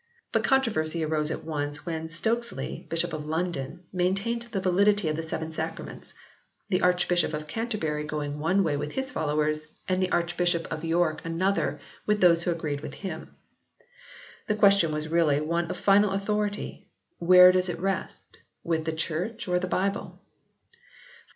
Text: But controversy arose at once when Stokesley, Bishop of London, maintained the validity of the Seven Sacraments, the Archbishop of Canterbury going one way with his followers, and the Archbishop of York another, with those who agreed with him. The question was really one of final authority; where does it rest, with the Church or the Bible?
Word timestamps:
But 0.31 0.43
controversy 0.43 1.05
arose 1.05 1.29
at 1.29 1.43
once 1.43 1.85
when 1.85 2.09
Stokesley, 2.09 2.87
Bishop 2.89 3.13
of 3.13 3.23
London, 3.27 3.83
maintained 3.93 4.41
the 4.41 4.59
validity 4.59 5.09
of 5.09 5.15
the 5.15 5.21
Seven 5.21 5.51
Sacraments, 5.51 6.15
the 6.69 6.81
Archbishop 6.81 7.35
of 7.35 7.45
Canterbury 7.45 8.03
going 8.03 8.39
one 8.39 8.63
way 8.63 8.75
with 8.75 8.93
his 8.93 9.11
followers, 9.11 9.67
and 9.87 10.01
the 10.01 10.11
Archbishop 10.11 10.65
of 10.73 10.83
York 10.83 11.21
another, 11.23 11.79
with 12.07 12.19
those 12.19 12.41
who 12.41 12.51
agreed 12.51 12.81
with 12.81 12.95
him. 12.95 13.35
The 14.47 14.55
question 14.55 14.91
was 14.91 15.07
really 15.07 15.39
one 15.39 15.69
of 15.69 15.77
final 15.77 16.09
authority; 16.13 16.87
where 17.19 17.51
does 17.51 17.69
it 17.69 17.77
rest, 17.77 18.39
with 18.63 18.85
the 18.85 18.93
Church 18.93 19.47
or 19.47 19.59
the 19.59 19.67
Bible? 19.67 20.19